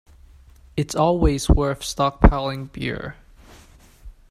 It’s 0.75 0.95
always 0.95 1.47
worth 1.47 1.81
stockpiling 1.81 2.71
beer. 2.71 3.17